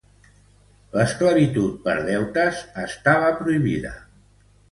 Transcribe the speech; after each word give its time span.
L'esclavitud 0.93 1.75
per 1.83 1.93
deutes 2.09 2.63
estava 2.85 3.31
prohibida. 3.43 3.93